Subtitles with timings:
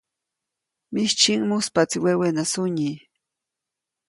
[0.93, 2.91] Mijtsyjiʼŋ, muspaʼtsi wewena sunyi.